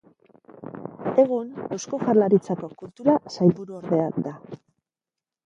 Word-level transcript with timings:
Egun, 1.23 1.51
Eusko 1.77 1.99
Jaurlaritzako 2.05 2.71
Kultura 2.81 3.19
Sailburuordea 3.37 4.09
da. 4.31 4.35